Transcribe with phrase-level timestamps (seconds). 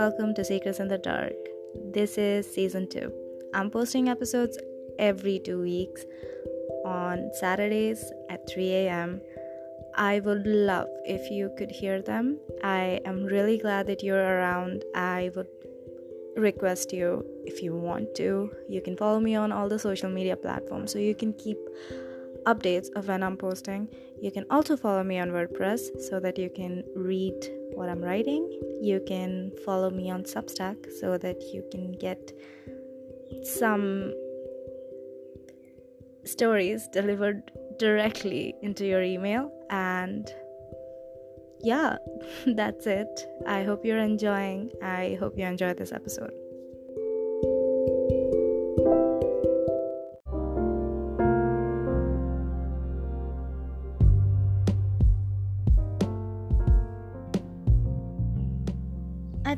[0.00, 1.34] welcome to Secrets in the Dark.
[1.92, 3.12] This is season 2.
[3.52, 4.56] I'm posting episodes
[4.98, 6.06] every two weeks
[6.86, 9.20] on Saturdays at 3 a.m.
[9.94, 12.38] I would love if you could hear them.
[12.64, 14.86] I am really glad that you're around.
[14.94, 15.48] I would
[16.34, 20.34] request you if you want to, you can follow me on all the social media
[20.34, 21.58] platforms so you can keep
[22.46, 23.86] updates of when I'm posting.
[24.18, 28.48] You can also follow me on WordPress so that you can read what I'm writing.
[28.80, 32.32] You can follow me on Substack so that you can get
[33.44, 34.12] some
[36.24, 39.50] stories delivered directly into your email.
[39.70, 40.30] And
[41.62, 41.96] yeah,
[42.46, 43.26] that's it.
[43.46, 44.70] I hope you're enjoying.
[44.82, 46.32] I hope you enjoyed this episode.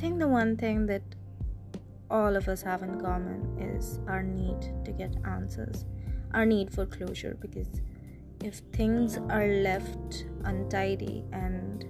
[0.00, 1.02] Think the one thing that
[2.10, 5.84] all of us have in common is our need to get answers,
[6.32, 7.36] our need for closure.
[7.38, 7.68] Because
[8.42, 11.84] if things are left untidy and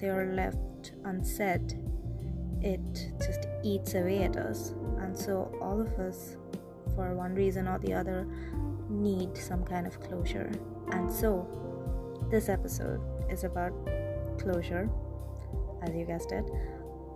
[0.00, 1.80] they are left unsaid,
[2.62, 4.74] it just eats away at us.
[4.98, 6.36] And so, all of us,
[6.96, 8.26] for one reason or the other,
[8.90, 10.50] need some kind of closure.
[10.90, 11.46] And so,
[12.28, 13.72] this episode is about
[14.36, 14.90] closure,
[15.84, 16.44] as you guessed it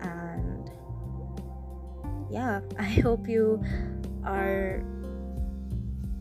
[0.00, 0.70] and
[2.30, 3.62] yeah i hope you
[4.24, 4.82] are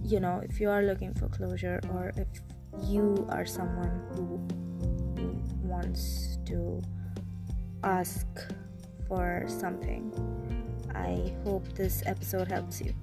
[0.04, 2.28] you know if you are looking for closure or if
[2.88, 4.40] you are someone who
[5.68, 6.82] wants to
[7.84, 8.26] ask
[9.08, 10.12] for something
[10.96, 12.94] i hope this episode helps you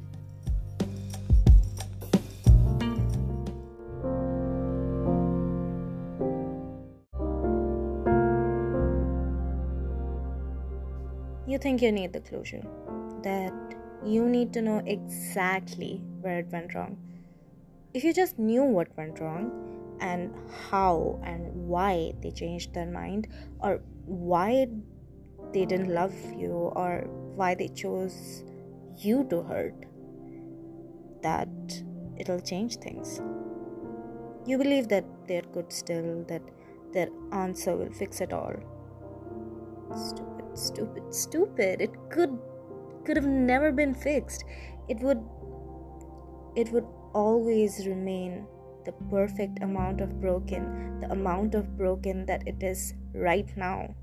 [11.56, 12.62] you think you need the closure,
[13.22, 13.54] that
[14.04, 16.98] you need to know exactly where it went wrong.
[17.94, 20.34] If you just knew what went wrong and
[20.68, 23.28] how and why they changed their mind,
[23.61, 24.66] or why
[25.55, 26.52] they didn't love you,
[26.83, 27.06] or
[27.40, 28.45] why they chose
[28.98, 29.86] you to hurt,
[31.22, 31.48] that
[32.18, 33.22] it'll change things.
[34.45, 36.42] You believe that they're good still, that
[36.92, 38.56] their answer will fix it all.
[39.96, 41.80] Stupid stupid, stupid.
[41.80, 42.39] It could
[43.05, 44.44] could have never been fixed.
[44.89, 45.22] It would
[46.56, 48.46] it would always remain
[48.84, 53.95] the perfect amount of broken, the amount of broken that it is right now.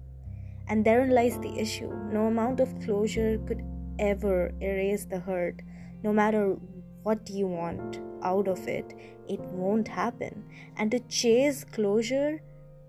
[0.68, 1.92] And therein lies the issue.
[2.12, 3.63] No amount of closure could
[4.00, 5.62] ever erase the hurt.
[6.03, 6.56] No matter
[7.03, 8.94] what you want out of it,
[9.28, 10.44] it won't happen.
[10.78, 12.42] And to chase closure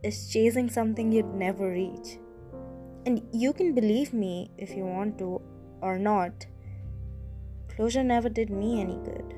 [0.03, 2.19] is chasing something you'd never reach.
[3.07, 5.43] And you can believe me if you want to
[5.83, 6.47] or not.
[7.69, 9.35] Closure never did me any good.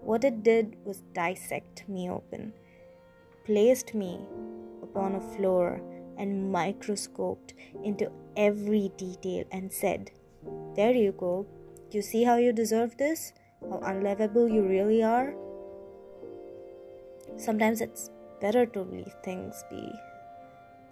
[0.00, 2.52] What it did was dissect me open,
[3.44, 4.20] placed me
[4.82, 5.80] upon a floor,
[6.16, 10.12] and microscoped into every detail and said,
[10.76, 11.46] There you go.
[11.90, 13.32] You see how you deserve this?
[13.68, 15.34] How unlovable you really are?
[17.36, 18.10] Sometimes it's
[18.40, 19.90] better to leave things be.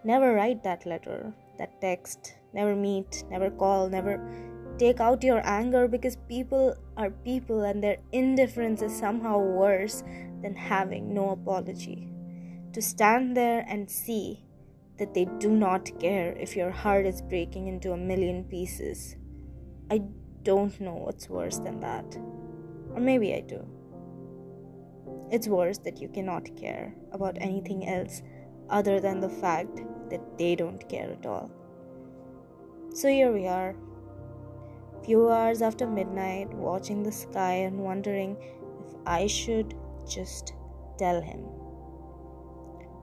[0.02, 4.20] Never write that letter that text, never meet, never call, never
[4.78, 10.02] take out your anger because people are people and their indifference is somehow worse
[10.42, 12.08] than having no apology.
[12.72, 14.44] To stand there and see
[14.98, 19.16] that they do not care if your heart is breaking into a million pieces.
[19.90, 20.02] I
[20.42, 22.16] don't know what's worse than that.
[22.94, 23.66] Or maybe I do.
[25.30, 28.22] It's worse that you cannot care about anything else
[28.68, 29.80] other than the fact
[30.12, 31.50] that they don't care at all.
[32.94, 33.74] So here we are,
[35.04, 38.36] few hours after midnight, watching the sky and wondering
[38.84, 39.74] if I should
[40.06, 40.52] just
[40.98, 41.40] tell him.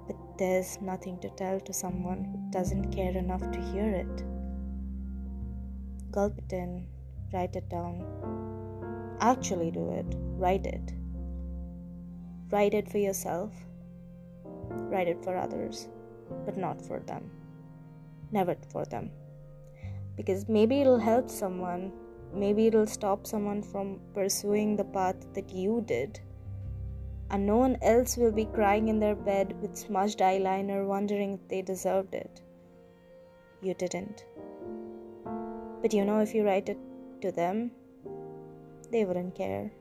[0.08, 4.24] But there's nothing to tell to someone who doesn't care enough to hear it.
[6.12, 6.86] Gulp it in,
[7.34, 8.06] write it down.
[9.20, 10.94] Actually, do it, write it.
[12.52, 13.54] Write it for yourself,
[14.92, 15.88] write it for others
[16.46, 17.30] but not for them.
[18.32, 19.12] Never for them.
[20.16, 21.92] Because maybe it'll help someone,
[22.34, 26.20] maybe it'll stop someone from pursuing the path that you did.
[27.32, 31.48] And no one else will be crying in their bed with smudged eyeliner, wondering if
[31.48, 32.42] they deserved it.
[33.62, 34.26] You didn't.
[35.82, 36.80] But you know, if you write it
[37.22, 37.72] to them,
[38.92, 39.72] they wouldn't care.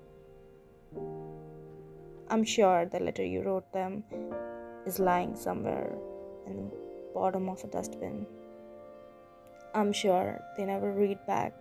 [2.31, 4.05] I'm sure the letter you wrote them
[4.85, 5.97] is lying somewhere
[6.57, 6.71] the
[7.15, 8.27] bottom of a dustbin.
[9.75, 11.53] I'm sure they never read back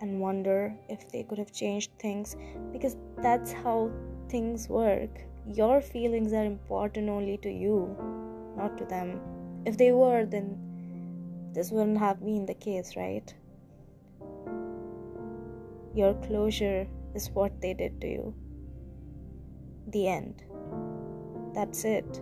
[0.00, 2.36] and wonder if they could have changed things
[2.72, 3.90] because that's how
[4.28, 5.10] things work.
[5.46, 7.96] Your feelings are important only to you,
[8.56, 9.20] not to them.
[9.64, 10.58] If they were, then
[11.52, 13.32] this wouldn't have been the case, right?
[15.94, 18.34] Your closure is what they did to you.
[19.88, 20.42] The end.
[21.54, 22.20] That's it.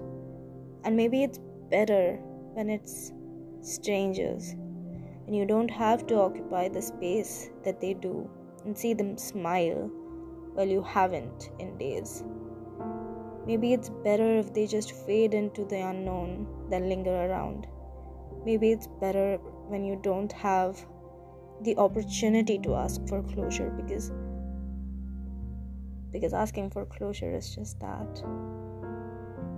[0.84, 1.40] And maybe it's
[1.74, 2.18] better
[2.54, 3.12] when it's
[3.60, 4.50] strangers
[5.26, 8.30] and you don't have to occupy the space that they do
[8.64, 9.90] and see them smile
[10.54, 12.22] while you haven't in days.
[13.46, 17.66] Maybe it's better if they just fade into the unknown than linger around.
[18.44, 20.86] Maybe it's better when you don't have
[21.62, 24.12] the opportunity to ask for closure because
[26.12, 28.22] because asking for closure is just that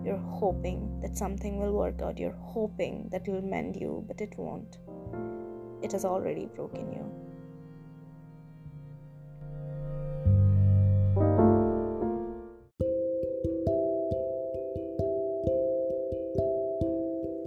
[0.06, 4.34] you're hoping that something will work out you're hoping that it'll mend you but it
[4.38, 4.78] won't
[5.82, 7.04] it has already broken you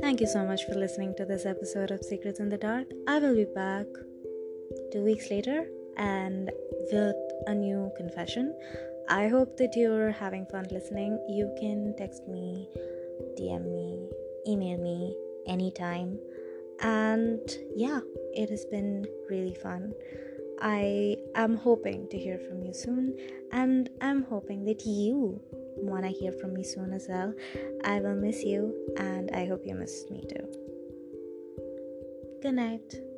[0.01, 2.87] Thank you so much for listening to this episode of Secrets in the Dark.
[3.07, 3.85] I will be back
[4.91, 5.67] two weeks later
[5.97, 6.49] and
[6.91, 7.15] with
[7.45, 8.55] a new confession.
[9.09, 11.19] I hope that you're having fun listening.
[11.27, 12.69] You can text me,
[13.39, 14.07] DM me,
[14.47, 15.15] email me
[15.47, 16.19] anytime.
[16.81, 17.41] And
[17.75, 18.01] yeah,
[18.33, 19.93] it has been really fun.
[20.61, 23.17] I am hoping to hear from you soon,
[23.51, 25.41] and I'm hoping that you
[25.77, 27.33] want to hear from me soon as well.
[27.83, 30.45] I will miss you, and I hope you miss me too.
[32.43, 33.08] Good night.